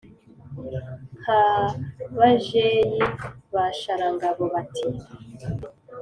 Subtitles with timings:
[1.19, 1.41] nka
[2.17, 2.99] bajeyi
[3.53, 4.87] ba sharangabo bati: